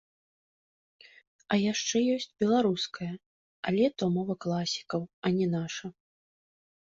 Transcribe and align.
А 1.55 1.57
яшчэ 1.71 1.97
ёсць 2.15 2.31
беларуская, 2.43 3.11
але 3.71 3.85
то 3.99 4.03
мова 4.15 4.35
класікаў, 4.45 5.01
а 5.27 5.33
не 5.39 5.47
наша. 5.55 5.87